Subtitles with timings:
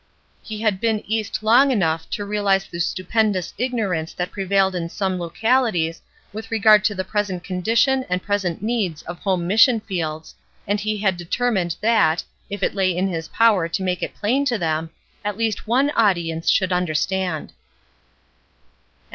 [0.41, 5.19] He had been East long enough to realize the stupendous ignorance that prevailed in some
[5.19, 6.01] localities
[6.33, 10.33] with regard to the present condition and present needs of home mission fields,
[10.67, 14.43] and he had determined that, if it lay in his power to make it plain
[14.45, 14.89] to them,
[15.23, 17.53] at least one audience should understand.